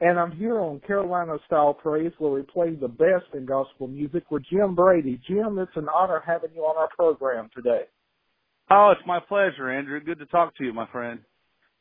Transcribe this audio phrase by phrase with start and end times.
[0.00, 4.30] And I'm here on Carolina Style Praise where we play the best in gospel music
[4.30, 5.20] with Jim Brady.
[5.26, 7.82] Jim, it's an honor having you on our program today.
[8.70, 9.98] Oh, it's my pleasure, Andrew.
[9.98, 11.20] Good to talk to you, my friend.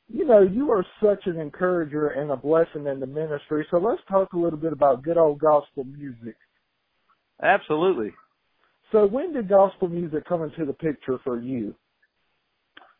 [0.10, 3.68] You know, you are such an encourager and a blessing in the ministry.
[3.70, 6.38] So let's talk a little bit about good old gospel music.
[7.44, 8.14] Absolutely.
[8.92, 11.76] So when did gospel music come into the picture for you?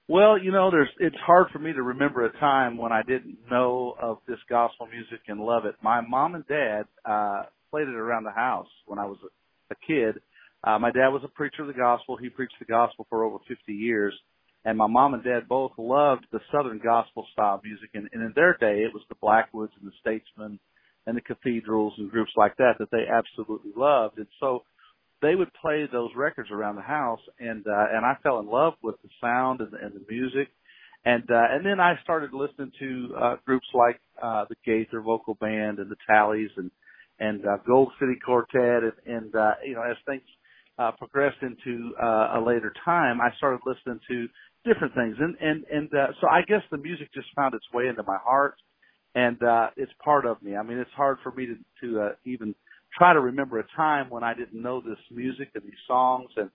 [0.10, 3.40] Well, you know, there's it's hard for me to remember a time when I didn't
[3.52, 5.76] know of this gospel music and love it.
[5.84, 9.18] My mom and dad uh played it around the house when I was
[9.70, 10.22] a, kid.
[10.64, 12.16] Uh my dad was a preacher of the gospel.
[12.16, 14.14] He preached the gospel for over 50 years.
[14.64, 18.32] And my mom and dad both loved the southern gospel style music and, and in
[18.34, 20.58] their day it was the Blackwoods and the Statesmen
[21.06, 24.20] and the cathedrals and groups like that that they absolutely loved.
[24.20, 24.64] And so
[25.22, 28.74] they would play those records around the house and uh and I fell in love
[28.84, 30.50] with the sound and the, and the music.
[31.06, 35.36] And uh and then I started listening to uh groups like uh the Gaither vocal
[35.36, 36.72] band and the Talleys and
[37.20, 38.84] and uh Gold City Quartet.
[38.84, 40.24] And and uh you know as things
[40.80, 44.28] uh progressed into uh a later time I started listening to
[44.66, 45.16] different things.
[45.20, 48.18] And and and uh so I guess the music just found its way into my
[48.24, 48.56] heart
[49.16, 50.56] and uh it's part of me.
[50.56, 52.54] I mean it's hard for me to to uh, even
[52.98, 56.50] try to remember a time when I didn't know this music and these songs and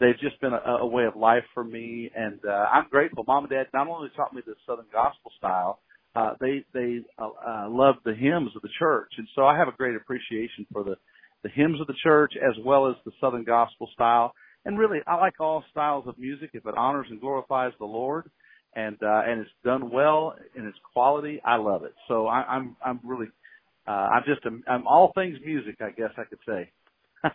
[0.00, 3.24] they've just been a, a way of life for me and uh I'm grateful.
[3.26, 5.80] Mom and dad not only taught me the southern gospel style,
[6.14, 9.12] uh they they uh, uh loved the hymns of the church.
[9.18, 10.96] And so I have a great appreciation for the
[11.42, 14.32] the hymns of the church as well as the southern gospel style.
[14.64, 18.30] And really I like all styles of music if it honors and glorifies the Lord
[18.74, 21.94] and uh and it's done well in its quality, I love it.
[22.08, 23.28] So I I'm I'm really
[23.86, 26.70] uh, I'm just a, I'm all things music, I guess I could say.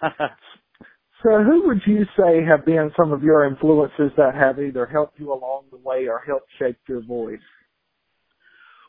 [1.24, 5.20] so, who would you say have been some of your influences that have either helped
[5.20, 7.40] you along the way or helped shape your voice?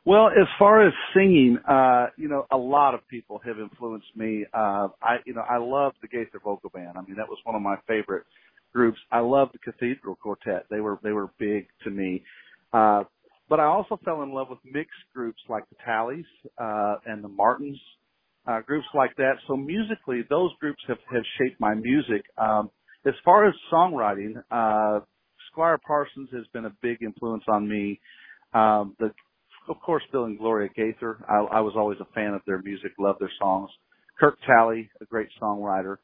[0.05, 4.45] Well, as far as singing, uh, you know, a lot of people have influenced me.
[4.53, 6.97] Uh, I, you know, I love the Gaither Vocal Band.
[6.97, 8.25] I mean, that was one of my favorite
[8.73, 8.99] groups.
[9.13, 10.67] I love the Cathedral Quartet.
[10.71, 12.25] They were, they were big to me.
[12.73, 13.05] Uh,
[13.53, 16.25] but I also fell in love with mixed groups like the Talleys
[16.57, 17.79] uh, and the Martins,
[18.47, 19.35] uh, groups like that.
[19.47, 22.23] So musically, those groups have, have shaped my music.
[22.39, 22.71] Um,
[23.05, 25.01] as far as songwriting, uh,
[25.51, 28.01] Squire Parsons has been a big influence on me.
[28.55, 29.11] Um, the,
[29.69, 31.19] of course, Bill and Gloria Gaither.
[31.29, 33.69] I, I was always a fan of their music, loved their songs.
[34.19, 35.99] Kirk Talley, a great songwriter.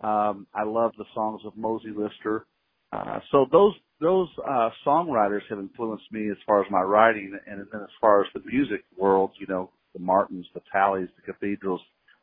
[0.00, 2.46] Um, I love the songs of Mosie Lister.
[2.90, 7.60] Uh, so those those uh, songwriters have influenced me as far as my writing, and
[7.72, 11.80] then as far as the music world, you know, the Martins, the Talleys, the Cathedrals,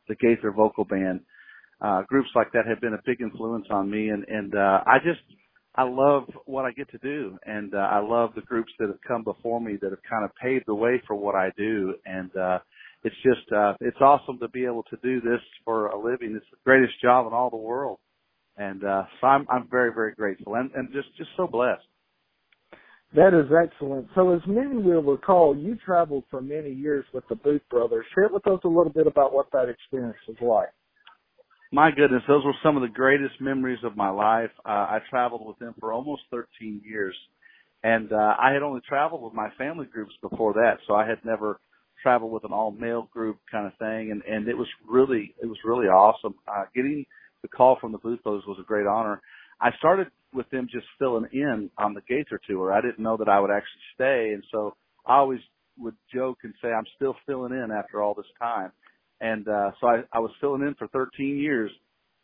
[0.08, 1.20] the Gaither Vocal Band,
[1.80, 4.98] uh, groups like that have been a big influence on me, and and uh, I
[5.04, 5.20] just
[5.74, 9.00] I love what I get to do, and uh, I love the groups that have
[9.06, 12.34] come before me that have kind of paved the way for what I do, and
[12.36, 12.58] uh,
[13.02, 16.34] it's just uh, it's awesome to be able to do this for a living.
[16.36, 17.98] It's the greatest job in all the world
[18.56, 21.82] and uh, so I'm I'm very very grateful and and just just so blessed.
[23.14, 24.08] That is excellent.
[24.16, 28.04] So as many will recall, you traveled for many years with the Booth Brothers.
[28.12, 30.70] Share with us a little bit about what that experience was like.
[31.70, 34.50] My goodness, those were some of the greatest memories of my life.
[34.64, 37.14] Uh, I traveled with them for almost 13 years,
[37.84, 41.18] and uh, I had only traveled with my family groups before that, so I had
[41.24, 41.60] never
[42.02, 45.46] traveled with an all male group kind of thing, and and it was really it
[45.46, 46.34] was really awesome.
[46.46, 47.06] Uh, getting
[47.44, 49.20] the call from the Brothers was a great honor.
[49.60, 52.72] I started with them just filling in on the Gaither tour.
[52.72, 54.74] I didn't know that I would actually stay, and so
[55.06, 55.40] I always
[55.78, 58.72] would joke and say I'm still filling in after all this time.
[59.20, 61.70] And uh so I, I was filling in for 13 years.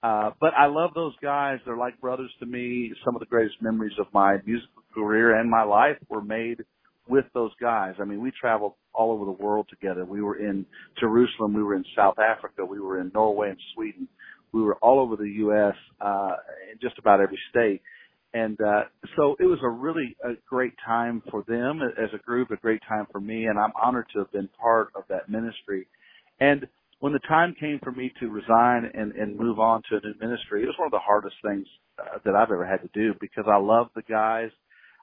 [0.03, 1.59] Uh but I love those guys.
[1.67, 2.93] They're like brothers to me.
[3.05, 6.65] Some of the greatest memories of my musical career and my life were made
[7.09, 7.95] with those guys.
[8.01, 10.05] I mean, we traveled all over the world together.
[10.05, 10.65] We were in
[10.99, 14.09] Jerusalem, we were in South Africa, we were in Norway and Sweden
[14.53, 15.75] we were all over the U.S.
[16.01, 16.37] Uh,
[16.73, 17.83] in just about every state,
[18.33, 18.83] and uh,
[19.17, 22.81] so it was a really a great time for them as a group, a great
[22.89, 25.87] time for me, and I'm honored to have been part of that ministry.
[26.39, 26.67] And
[27.01, 30.15] when the time came for me to resign and, and move on to a new
[30.21, 31.67] ministry, it was one of the hardest things
[31.99, 34.51] uh, that I've ever had to do because I love the guys.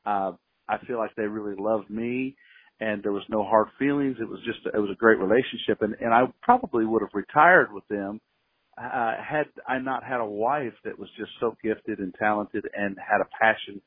[0.06, 0.32] Uh,
[0.70, 2.36] I feel like they really loved me
[2.80, 4.18] and there was no hard feelings.
[4.22, 7.74] It was just, it was a great relationship and, and I probably would have retired
[7.74, 8.22] with them
[8.78, 12.98] uh, had I not had a wife that was just so gifted and talented and
[12.98, 13.82] had a passion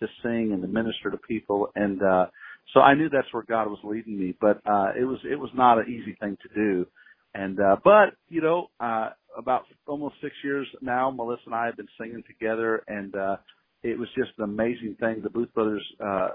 [0.00, 1.70] to sing and to minister to people.
[1.74, 2.26] And uh
[2.74, 5.50] so I knew that's where God was leading me but uh it was it was
[5.54, 6.86] not an easy thing to do.
[7.34, 11.76] And uh but you know uh about almost 6 years now Melissa and I have
[11.76, 13.36] been singing together and uh
[13.82, 15.20] it was just an amazing thing.
[15.22, 16.28] The Booth Brothers uh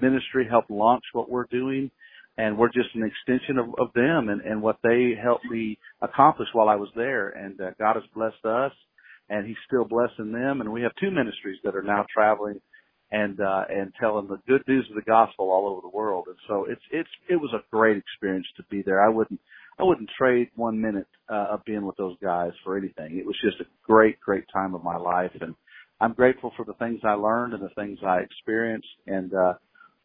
[0.00, 1.90] ministry helped launch what we're doing
[2.36, 6.48] and we're just an extension of, of them and, and what they helped me accomplish
[6.52, 7.28] while I was there.
[7.28, 8.72] And uh, God has blessed us,
[9.28, 10.60] and He's still blessing them.
[10.60, 12.60] And we have two ministries that are now traveling
[13.10, 16.24] and uh, and telling the good news of the gospel all over the world.
[16.26, 19.04] And so it's it's it was a great experience to be there.
[19.04, 19.40] I wouldn't
[19.78, 23.18] I wouldn't trade one minute uh, of being with those guys for anything.
[23.18, 25.54] It was just a great great time of my life, and
[26.00, 28.88] I'm grateful for the things I learned and the things I experienced.
[29.06, 29.54] And uh,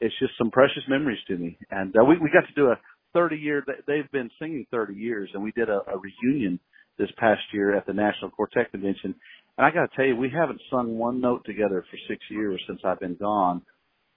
[0.02, 1.58] it's just some precious memories to me.
[1.72, 2.80] And uh, we we got to do a
[3.14, 3.64] 30 year.
[3.88, 6.60] They've been singing 30 years, and we did a, a reunion
[6.98, 9.16] this past year at the National Quartet Convention.
[9.58, 12.62] And I got to tell you, we haven't sung one note together for six years
[12.68, 13.62] since I've been gone.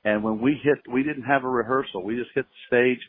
[0.05, 2.03] And when we hit, we didn't have a rehearsal.
[2.03, 3.01] We just hit the stage,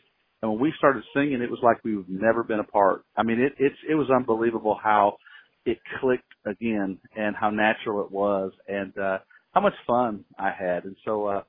[0.42, 3.04] and when we started singing, it was like we've never been apart.
[3.16, 5.16] I mean, it it's it was unbelievable how
[5.66, 9.18] it clicked again, and how natural it was, and uh,
[9.52, 10.84] how much fun I had.
[10.84, 11.42] And so uh,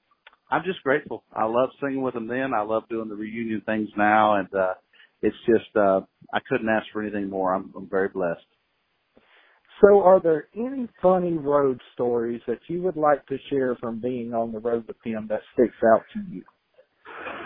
[0.51, 1.23] I'm just grateful.
[1.33, 2.53] I love singing with them then.
[2.53, 4.73] I love doing the reunion things now, and uh,
[5.21, 6.01] it's just uh,
[6.33, 7.53] I couldn't ask for anything more.
[7.53, 8.45] I'm, I'm very blessed.
[9.81, 14.33] So, are there any funny road stories that you would like to share from being
[14.33, 16.43] on the road with them that sticks out to you?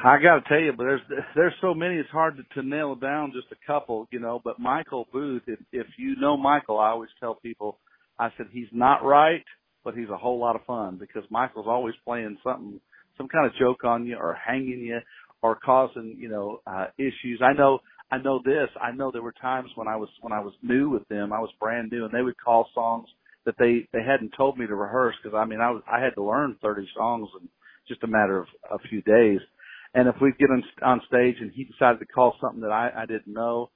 [0.04, 1.02] I got to tell you, but there's
[1.36, 1.96] there's so many.
[1.96, 4.42] It's hard to, to nail down just a couple, you know.
[4.44, 7.80] But Michael Booth, if if you know Michael, I always tell people,
[8.20, 9.44] I said he's not right,
[9.84, 12.80] but he's a whole lot of fun because Michael's always playing something
[13.20, 15.00] some kind of joke on you or hanging you
[15.42, 17.42] or causing, you know, uh, issues.
[17.44, 17.80] I know,
[18.12, 18.70] I know this.
[18.82, 21.40] I know there were times when I was, when I was new with them, I
[21.40, 23.08] was brand new and they would call songs
[23.46, 26.16] that they, they hadn't told me to rehearse because I mean, I was, I had
[26.16, 27.50] to learn 30 songs in
[27.88, 29.40] just a matter of a few days.
[29.94, 32.92] And if we'd get on, on stage and he decided to call something that I,
[32.96, 33.70] I didn't know,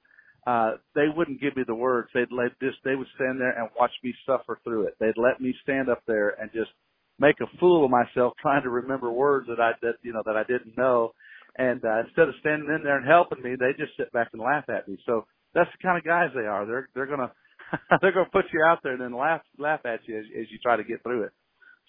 [0.46, 2.08] uh, they wouldn't give me the words.
[2.14, 4.94] They'd let just, they would stand there and watch me suffer through it.
[5.00, 6.70] They'd let me stand up there and just
[7.18, 10.36] make a fool of myself trying to remember words that I that you know that
[10.36, 11.12] I didn't know,
[11.56, 14.42] and uh, instead of standing in there and helping me, they just sit back and
[14.42, 14.98] laugh at me.
[15.06, 16.66] So that's the kind of guys they are.
[16.66, 17.32] They're they're gonna
[18.00, 20.58] they're gonna put you out there and then laugh laugh at you as, as you
[20.62, 21.32] try to get through it.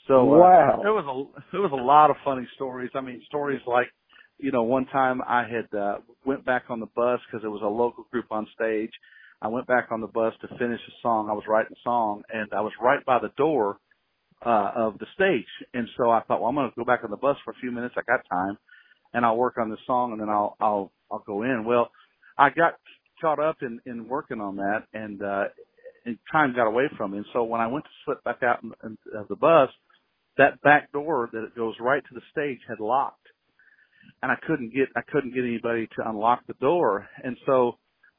[0.07, 2.91] So uh, wow, there was a there was a lot of funny stories.
[2.93, 3.87] I mean, stories like
[4.37, 7.63] you know one time I had uh, went back on the bus because there was
[7.63, 8.91] a local group on stage.
[9.41, 11.27] I went back on the bus to finish a song.
[11.29, 13.79] I was writing a song, and I was right by the door
[14.43, 15.47] uh, of the stage.
[15.73, 17.59] And so I thought, well, I'm going to go back on the bus for a
[17.61, 17.95] few minutes.
[17.97, 18.57] I got time
[19.13, 21.65] and I'll work on this song and then I'll, I'll, I'll go in.
[21.65, 21.89] Well,
[22.37, 22.75] I got
[23.21, 25.45] caught up in, in working on that and, uh,
[26.05, 27.17] and time got away from me.
[27.17, 29.69] And so when I went to slip back out of the bus,
[30.37, 33.27] that back door that it goes right to the stage had locked
[34.21, 37.07] and I couldn't get, I couldn't get anybody to unlock the door.
[37.23, 37.77] And so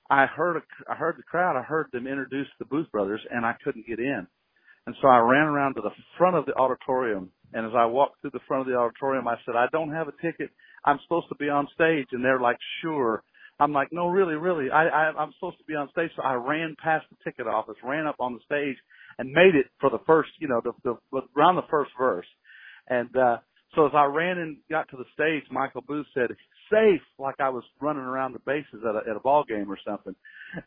[0.09, 3.45] I heard, a, I heard the crowd, I heard them introduce the Booth brothers and
[3.45, 4.27] I couldn't get in.
[4.87, 7.31] And so I ran around to the front of the auditorium.
[7.53, 10.09] And as I walked through the front of the auditorium, I said, I don't have
[10.09, 10.51] a ticket.
[10.85, 12.07] I'm supposed to be on stage.
[12.13, 13.23] And they're like, sure.
[13.59, 14.71] I'm like, no, really, really.
[14.71, 16.11] I, I, I'm supposed to be on stage.
[16.15, 18.77] So I ran past the ticket office, ran up on the stage
[19.19, 22.27] and made it for the first, you know, the, the, around the first verse.
[22.89, 23.39] And, uh,
[23.75, 26.31] so as I ran and got to the stage, Michael Booth said,
[26.71, 29.79] safe, like I was running around the bases at a, at a ball game or
[29.87, 30.15] something.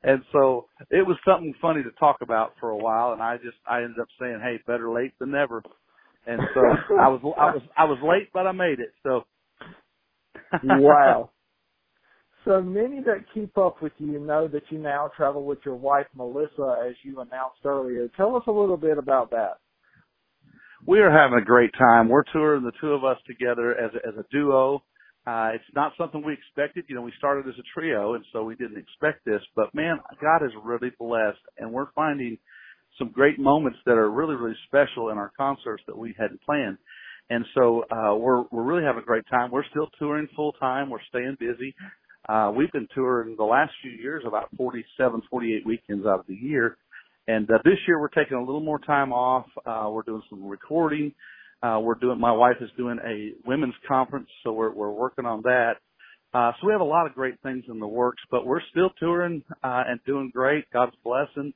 [0.03, 3.13] And so it was something funny to talk about for a while.
[3.13, 5.63] And I just, I ended up saying, Hey, better late than never.
[6.27, 6.61] And so
[6.99, 8.93] I was, I was, I was late, but I made it.
[9.03, 9.23] So.
[10.63, 11.31] wow.
[12.45, 16.07] So many that keep up with you know that you now travel with your wife
[16.15, 18.07] Melissa, as you announced earlier.
[18.15, 19.57] Tell us a little bit about that
[20.85, 22.09] we are having a great time.
[22.09, 24.83] We're touring the two of us together as a, as a duo.
[25.29, 26.85] Uh, it's not something we expected.
[26.87, 29.41] You know, we started as a trio, and so we didn't expect this.
[29.55, 32.39] But man, God is really blessed, and we're finding
[32.97, 36.79] some great moments that are really, really special in our concerts that we hadn't planned.
[37.29, 39.51] And so uh, we're we're really having a great time.
[39.51, 40.89] We're still touring full time.
[40.89, 41.75] We're staying busy.
[42.27, 46.33] Uh, we've been touring the last few years about 47, 48 weekends out of the
[46.33, 46.77] year.
[47.27, 49.45] And uh, this year we're taking a little more time off.
[49.63, 51.13] Uh, we're doing some recording.
[51.61, 55.41] Uh, we're doing, my wife is doing a women's conference, so we're, we're working on
[55.43, 55.73] that.
[56.33, 58.91] Uh, so we have a lot of great things in the works, but we're still
[58.99, 60.65] touring, uh, and doing great.
[60.71, 61.53] God's blessing.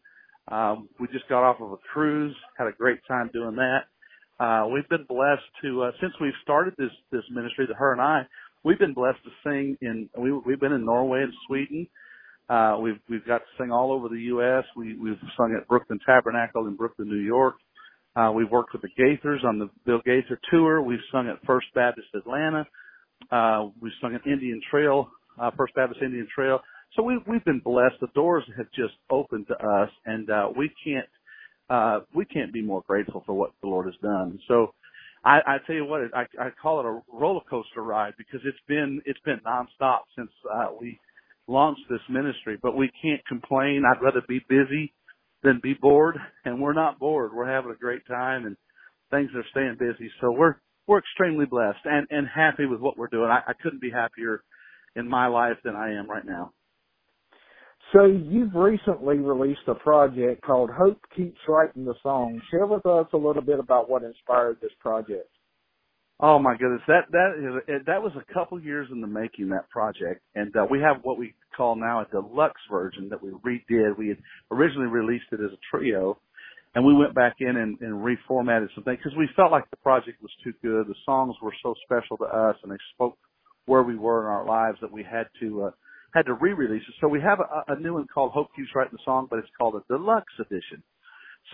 [0.51, 4.43] Um, we just got off of a cruise, had a great time doing that.
[4.43, 8.01] Uh, we've been blessed to, uh, since we've started this, this ministry, that her and
[8.01, 8.23] I,
[8.63, 11.87] we've been blessed to sing in, we, we've been in Norway and Sweden.
[12.49, 14.65] Uh, we've we've got to sing all over the U.S.
[14.75, 17.55] We we've sung at Brooklyn Tabernacle in Brooklyn, New York.
[18.15, 20.81] Uh, we've worked with the Gaithers on the Bill Gaither tour.
[20.81, 22.65] We've sung at First Baptist Atlanta.
[23.31, 25.09] Uh, we've sung at Indian Trail,
[25.41, 26.59] uh, First Baptist Indian Trail.
[26.95, 27.95] So we, we've been blessed.
[28.01, 31.07] The doors have just opened to us, and uh, we can't
[31.69, 34.39] uh, we can't be more grateful for what the Lord has done.
[34.47, 34.73] So
[35.25, 38.57] I, I tell you what, I, I call it a roller coaster ride because it's
[38.67, 40.99] been it's been nonstop since uh, we
[41.47, 42.57] launched this ministry.
[42.61, 43.83] But we can't complain.
[43.89, 44.93] I'd rather be busy
[45.43, 47.33] than be bored, and we're not bored.
[47.33, 48.55] We're having a great time, and
[49.11, 50.09] things are staying busy.
[50.21, 50.55] So we're
[50.87, 53.29] we're extremely blessed and and happy with what we're doing.
[53.29, 54.43] I, I couldn't be happier
[54.95, 56.51] in my life than I am right now.
[57.91, 62.41] So you've recently released a project called Hope Keeps Writing the Song.
[62.49, 65.29] Share with us a little bit about what inspired this project.
[66.19, 69.69] Oh my goodness, that that is that was a couple years in the making that
[69.69, 73.97] project, and uh, we have what we call now a deluxe version that we redid.
[73.97, 74.17] We had
[74.51, 76.17] originally released it as a trio,
[76.75, 79.77] and we went back in and, and reformatted some things because we felt like the
[79.77, 80.87] project was too good.
[80.87, 83.17] The songs were so special to us, and they spoke
[83.65, 85.71] where we were in our lives that we had to uh,
[86.13, 86.95] had to re-release it.
[87.01, 89.49] So we have a, a new one called Hope Keeps Writing the Song, but it's
[89.57, 90.83] called a deluxe edition.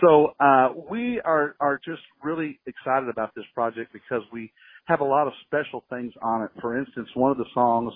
[0.02, 4.52] So uh, we are are just really excited about this project because we
[4.86, 6.50] have a lot of special things on it.
[6.62, 7.94] For instance, one of the songs,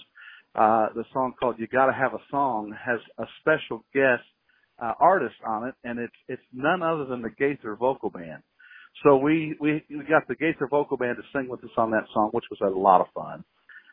[0.56, 4.24] uh, the song called "You Gotta Have a Song," has a special guest
[4.82, 8.44] uh, artist on it, and it's it's none other than the Gaither Vocal Band.
[9.04, 12.06] So we we we got the Gaither Vocal Band to sing with us on that
[12.14, 13.44] song, which was a lot of fun.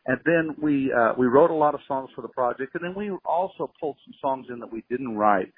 [0.05, 2.95] And then we uh, we wrote a lot of songs for the project, and then
[2.95, 5.51] we also pulled some songs in that we didn't write.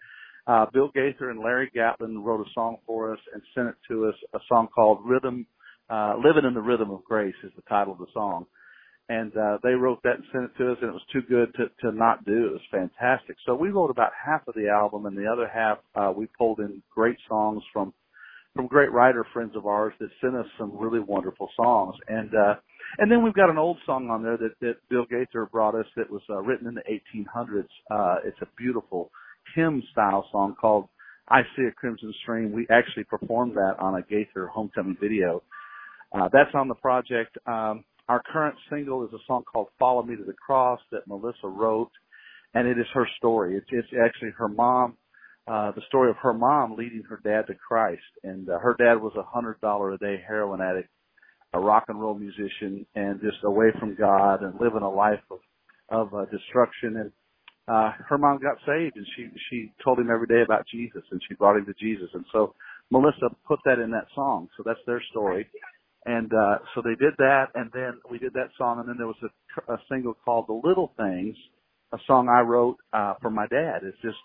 [0.45, 4.07] Uh, Bill Gaither and Larry Gatlin wrote a song for us and sent it to
[4.07, 4.15] us.
[4.33, 5.45] A song called "Rhythm,"
[5.89, 8.45] uh, "Living in the Rhythm of Grace" is the title of the song.
[9.09, 11.53] And uh, they wrote that and sent it to us, and it was too good
[11.55, 12.47] to to not do.
[12.47, 13.35] It was fantastic.
[13.45, 16.59] So we wrote about half of the album, and the other half uh, we pulled
[16.59, 17.93] in great songs from
[18.55, 21.95] from great writer friends of ours that sent us some really wonderful songs.
[22.07, 22.55] And uh,
[22.99, 25.85] and then we've got an old song on there that, that Bill Gaither brought us
[25.97, 26.83] that was uh, written in the
[27.17, 27.67] 1800s.
[27.89, 29.11] Uh, it's a beautiful
[29.55, 30.87] hymn style song called
[31.27, 32.51] I See a Crimson Stream.
[32.51, 35.41] We actually performed that on a Gaither homecoming video.
[36.11, 37.37] Uh, that's on the project.
[37.47, 41.47] Um, our current single is a song called Follow Me to the Cross that Melissa
[41.47, 41.91] wrote,
[42.53, 43.55] and it is her story.
[43.57, 44.97] It's, it's actually her mom,
[45.47, 48.01] uh, the story of her mom leading her dad to Christ.
[48.23, 50.89] And uh, her dad was a hundred dollar a day heroin addict
[51.53, 55.39] a rock and roll musician and just away from God and living a life of
[55.89, 57.11] of uh, destruction and
[57.67, 61.21] uh her mom got saved and she she told him every day about Jesus and
[61.27, 62.55] she brought him to Jesus and so
[62.91, 65.47] Melissa put that in that song so that's their story
[66.05, 69.07] and uh so they did that and then we did that song and then there
[69.07, 71.35] was a, a single called The Little Things
[71.93, 74.17] a song I wrote uh for my dad it's just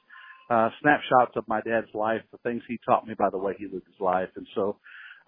[0.51, 3.65] uh snapshots of my dad's life the things he taught me by the way he
[3.65, 4.77] lived his life and so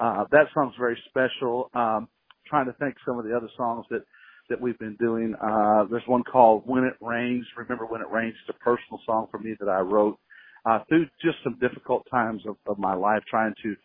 [0.01, 1.71] uh, that song's very special.
[1.75, 2.09] Um,
[2.47, 4.03] trying to think some of the other songs that
[4.49, 5.35] that we've been doing.
[5.41, 7.47] Uh, there's one called When It Rains.
[7.57, 8.35] Remember When It Rains?
[8.49, 10.19] It's a personal song for me that I wrote
[10.69, 13.77] uh, through just some difficult times of, of my life, trying to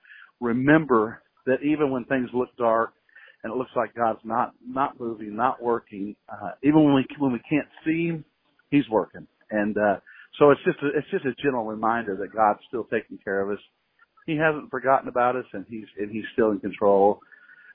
[0.42, 2.94] remember that even when things look dark
[3.44, 7.34] and it looks like God's not not moving, not working, uh, even when we when
[7.34, 8.26] we can't see Him,
[8.72, 9.28] He's working.
[9.52, 9.98] And uh,
[10.40, 13.52] so it's just a, it's just a general reminder that God's still taking care of
[13.52, 13.64] us
[14.26, 17.20] he hasn't forgotten about us, and he's and he's still in control.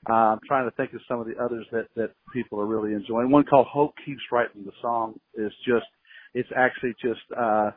[0.09, 2.93] Uh, I'm trying to think of some of the others that that people are really
[2.93, 3.31] enjoying.
[3.31, 5.85] One called "Hope Keeps Writing the Song" is just
[6.33, 7.71] it's actually just uh,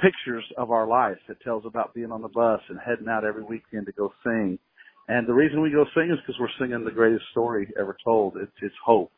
[0.00, 1.18] pictures of our life.
[1.28, 4.58] It tells about being on the bus and heading out every weekend to go sing.
[5.08, 8.36] And the reason we go sing is because we're singing the greatest story ever told.
[8.36, 9.12] It's it's hope,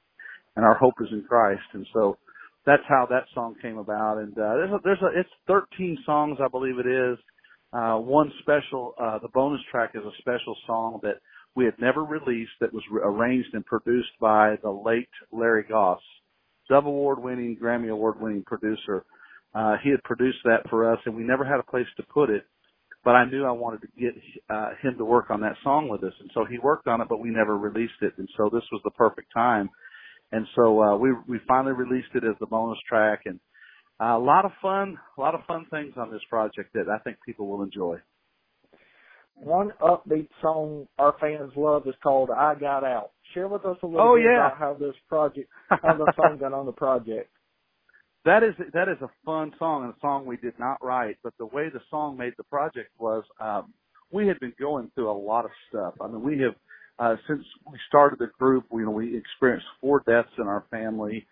[0.57, 1.63] and our hope is in Christ.
[1.73, 2.19] And so
[2.67, 4.19] that's how that song came about.
[4.19, 7.19] And uh, there's a, there's a it's 13 songs, I believe it is.
[7.73, 11.17] Uh, one special, uh, the bonus track is a special song that
[11.55, 16.01] we had never released that was re- arranged and produced by the late Lari Goss,
[16.69, 19.05] Dove Award winning, Grammy Award winning producer.
[19.55, 22.31] Uh, he had produced that for us and we never had a place to put
[22.31, 22.45] it,
[23.05, 24.15] but I knew I wanted to get,
[24.51, 26.13] uh, him to work on that song with us.
[26.21, 28.15] And so he worked on it, but we never released it.
[28.19, 29.71] And so this was the perfect time.
[30.33, 33.41] And so, uh, we, we finally released it as the bonus track and,
[34.01, 36.99] uh, a lot of fun, a lot of fun things on this project that I
[37.03, 37.97] think people will enjoy.
[39.35, 43.87] One upbeat song our fans love is called "I Got Out." Share with us a
[43.87, 44.47] little oh, bit yeah.
[44.47, 47.31] about how this project, how the song got on the project.
[48.29, 51.33] That is that is a fun song and a song we did not write, but
[51.39, 53.73] the way the song made the project was um,
[54.13, 55.95] we had been going through a lot of stuff.
[56.01, 56.55] I mean, we have
[56.99, 61.27] uh, since we started the group, you know, we experienced four deaths in our family.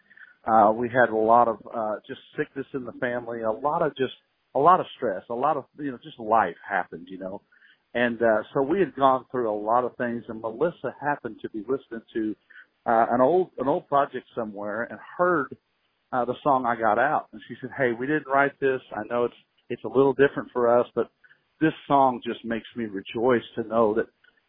[0.46, 3.96] Uh, we had a lot of, uh, just sickness in the family, a lot of
[3.96, 4.14] just,
[4.54, 7.42] a lot of stress, a lot of, you know, just life happened, you know.
[7.94, 11.50] And, uh, so we had gone through a lot of things and Melissa happened to
[11.50, 12.36] be listening to,
[12.86, 15.56] uh, an old, an old project somewhere and heard,
[16.12, 17.28] uh, the song I got out.
[17.32, 18.80] And she said, Hey, we didn't write this.
[18.94, 19.34] I know it's,
[19.68, 21.10] it's a little different for us, but
[21.60, 24.06] this song just makes me rejoice to know that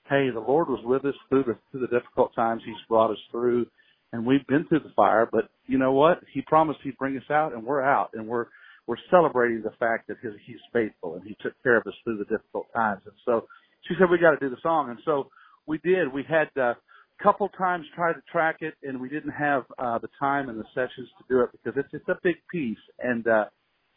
[0.10, 2.62] hey, the Lord was with us through the through the difficult times.
[2.66, 3.66] He's brought us through,
[4.14, 5.28] and we've been through the fire.
[5.32, 6.20] But you know what?
[6.34, 8.48] He promised He'd bring us out, and we're out, and we're
[8.88, 12.18] we're celebrating the fact that his, He's faithful and He took care of us through
[12.18, 13.02] the difficult times.
[13.06, 13.48] And so
[13.88, 15.30] she said we got to do the song, and so
[15.66, 16.12] we did.
[16.14, 16.74] We had uh,
[17.22, 20.66] couple times tried to track it, and we didn't have uh, the time and the
[20.74, 23.46] sessions to do it because it's it's a big piece, and uh,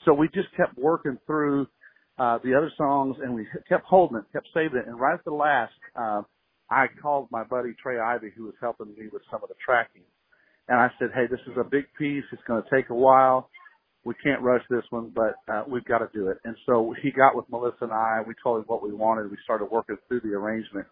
[0.04, 1.66] so we just kept working through
[2.18, 4.86] uh, the other songs, and we kept holding it, kept saving it.
[4.86, 6.22] And right at the last, uh,
[6.70, 10.02] I called my buddy Trey Ivy, who was helping me with some of the tracking,
[10.68, 12.24] and I said, "Hey, this is a big piece.
[12.32, 13.50] It's going to take a while.
[14.04, 17.10] We can't rush this one, but uh, we've got to do it." And so he
[17.10, 18.22] got with Melissa and I.
[18.26, 19.30] We told him what we wanted.
[19.30, 20.86] We started working through the arrangement,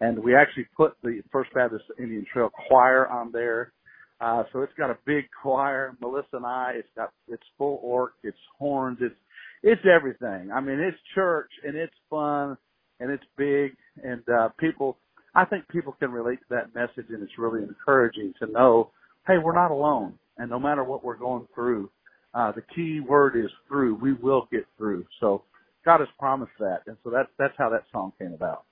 [0.00, 3.72] and we actually put the First Baptist Indian Trail Choir on there.
[4.20, 5.96] Uh, so it's got a big choir.
[6.00, 9.14] Melissa and I, it's got, it's full orc, it's horns, it's
[9.62, 10.50] it's everything.
[10.52, 12.56] I mean, it's church and it's fun
[13.00, 14.98] and it's big and uh people
[15.34, 18.90] I think people can relate to that message and it's really encouraging to know,
[19.26, 20.14] hey, we're not alone.
[20.36, 21.90] And no matter what we're going through,
[22.34, 23.96] uh the key word is through.
[23.96, 25.06] We will get through.
[25.20, 25.42] So
[25.84, 26.82] God has promised that.
[26.86, 28.64] And so that's that's how that song came about.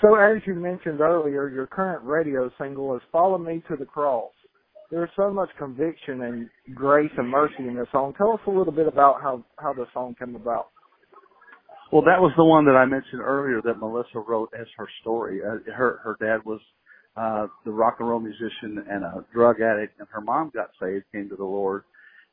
[0.00, 4.30] So as you mentioned earlier, your current radio single is Follow Me to the Cross
[4.90, 8.14] there's so much conviction and grace and mercy in this song.
[8.16, 10.68] Tell us a little bit about how how the song came about.
[11.92, 15.40] Well, that was the one that I mentioned earlier that Melissa wrote as her story.
[15.42, 16.60] Uh, her her dad was
[17.16, 21.04] uh the rock and roll musician and a drug addict, and her mom got saved,
[21.12, 21.84] came to the Lord,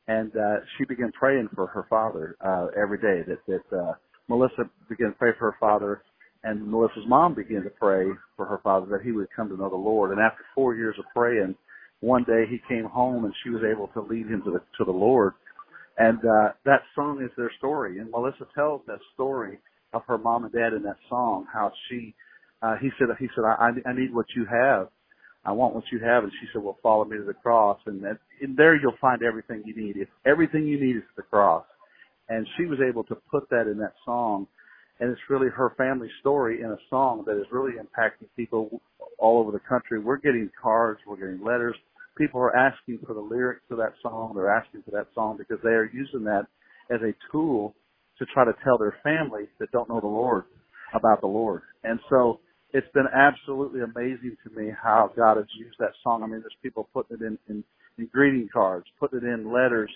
[0.08, 3.22] and uh she began praying for her father uh every day.
[3.28, 3.92] That that uh
[4.28, 6.02] Melissa began to pray for her father,
[6.46, 9.68] and Melissa's mom began to pray for her father that he would come to know
[9.68, 10.12] the Lord.
[10.12, 11.56] And after four years of praying
[12.00, 14.84] one day he came home and she was able to lead him to the to
[14.84, 15.32] the Lord.
[15.98, 17.98] And uh that song is their story.
[17.98, 19.58] And Melissa tells that story
[19.92, 22.14] of her mom and dad in that song, how she
[22.62, 24.88] uh he said he said, I I need what you have.
[25.44, 28.00] I want what you have and she said, Well follow me to the cross and
[28.04, 29.96] that in there you'll find everything you need.
[29.96, 31.64] If everything you need is the cross.
[32.28, 34.46] And she was able to put that in that song
[35.00, 38.80] and it's really her family story in a song that is really impacting people
[39.18, 39.98] all over the country.
[39.98, 41.76] We're getting cards, we're getting letters.
[42.16, 44.32] People are asking for the lyrics to that song.
[44.34, 46.46] They're asking for that song because they are using that
[46.90, 47.74] as a tool
[48.18, 50.44] to try to tell their families that don't know the Lord
[50.94, 51.62] about the Lord.
[51.84, 52.40] And so
[52.72, 56.22] it's been absolutely amazing to me how God has used that song.
[56.22, 57.64] I mean, there's people putting it in, in,
[57.98, 59.90] in greeting cards, putting it in letters,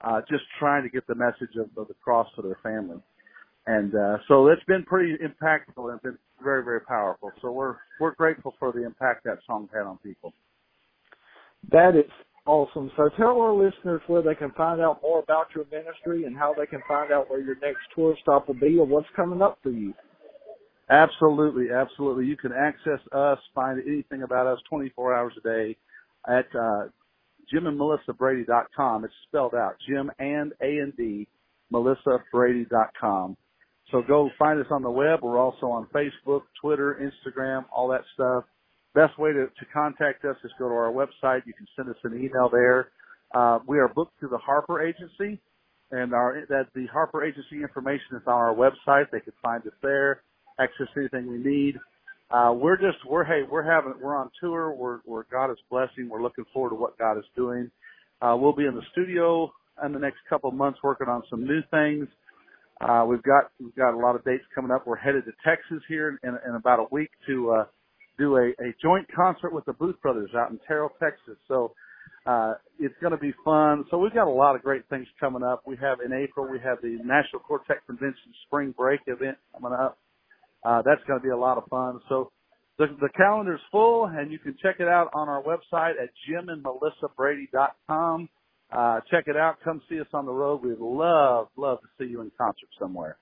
[0.00, 2.98] uh, just trying to get the message of, of the cross to their family.
[3.66, 7.32] And uh, so it's been pretty impactful and been very, very powerful.
[7.40, 10.32] So we're we're grateful for the impact that song had on people.
[11.70, 12.10] That is
[12.46, 12.90] awesome.
[12.96, 16.54] So tell our listeners where they can find out more about your ministry and how
[16.56, 19.58] they can find out where your next tour stop will be or what's coming up
[19.62, 19.94] for you.
[20.90, 22.26] Absolutely, absolutely.
[22.26, 25.76] You can access us, find anything about us 24 hours a day
[26.28, 26.88] at uh,
[27.50, 31.26] Jim and It's spelled out Jim and A and D
[31.70, 33.36] Melissa Brady.com.
[33.94, 35.20] So go find us on the web.
[35.22, 38.42] We're also on Facebook, Twitter, Instagram, all that stuff.
[38.92, 41.42] Best way to, to contact us is go to our website.
[41.46, 42.88] You can send us an email there.
[43.32, 45.40] Uh, we are booked through the Harper Agency,
[45.92, 49.12] and our that the Harper Agency information is on our website.
[49.12, 50.22] They can find us there,
[50.58, 51.78] access anything we need.
[52.32, 54.74] Uh, we're just we're hey we're having we're on tour.
[54.74, 56.08] We're we're God is blessing.
[56.08, 57.70] We're looking forward to what God is doing.
[58.20, 59.52] Uh, we'll be in the studio
[59.84, 62.08] in the next couple of months working on some new things.
[62.80, 64.86] Uh, we've got we've got a lot of dates coming up.
[64.86, 67.64] We're headed to Texas here in, in about a week to uh,
[68.18, 71.36] do a, a joint concert with the Booth Brothers out in Terrell, Texas.
[71.48, 71.72] So
[72.26, 73.84] uh, it's going to be fun.
[73.90, 75.62] So we've got a lot of great things coming up.
[75.66, 79.98] We have in April we have the National Quartet Convention Spring Break event coming up.
[80.64, 82.00] Uh, that's going to be a lot of fun.
[82.08, 82.32] So
[82.78, 88.28] the, the calendar's full, and you can check it out on our website at jimandmelissabrady.com.
[88.74, 89.56] Uh, check it out.
[89.62, 90.64] Come see us on the road.
[90.64, 93.16] We'd love, love to see you in concert somewhere.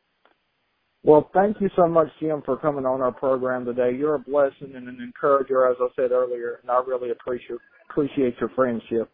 [1.04, 3.90] Well, thank you so much, Jim, for coming on our program today.
[3.96, 7.58] You're a blessing and an encourager, as I said earlier, and I really appreciate
[7.90, 9.10] appreciate your friendship.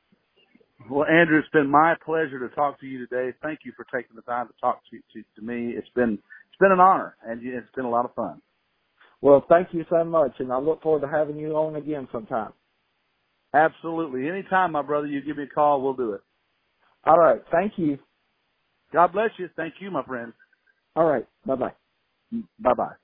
[0.89, 3.37] Well, Andrew, it's been my pleasure to talk to you today.
[3.43, 5.73] Thank you for taking the time to talk to to, to me.
[5.77, 8.41] It's been it's been an honor, and it's been a lot of fun.
[9.21, 12.53] Well, thank you so much, and I look forward to having you on again sometime.
[13.55, 14.29] Absolutely.
[14.29, 16.21] Anytime, my brother, you give me a call, we'll do it.
[17.09, 17.43] All right.
[17.53, 17.99] Thank you.
[18.93, 19.51] God bless you.
[19.57, 20.33] Thank you, my friend.
[20.97, 21.27] All right.
[21.47, 21.75] Bye bye.
[22.61, 22.95] Bye bye.